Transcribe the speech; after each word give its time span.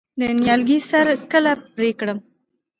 د 0.19 0.21
نیالګي 0.39 0.79
سر 0.89 1.07
کله 1.31 1.51
پرې 1.75 1.89
کړم؟ 1.99 2.19